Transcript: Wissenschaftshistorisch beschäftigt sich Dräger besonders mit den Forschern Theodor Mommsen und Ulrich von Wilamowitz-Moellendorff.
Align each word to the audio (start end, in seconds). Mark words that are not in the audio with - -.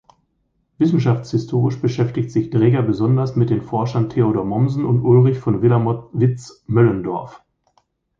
Wissenschaftshistorisch 0.79 1.79
beschäftigt 1.79 2.31
sich 2.31 2.49
Dräger 2.49 2.81
besonders 2.81 3.35
mit 3.35 3.51
den 3.51 3.61
Forschern 3.61 4.09
Theodor 4.09 4.43
Mommsen 4.45 4.83
und 4.83 5.03
Ulrich 5.03 5.37
von 5.37 5.61
Wilamowitz-Moellendorff. 5.61 7.39